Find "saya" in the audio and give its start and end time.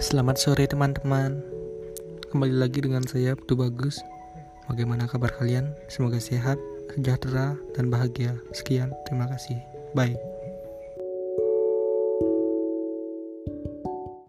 3.04-3.36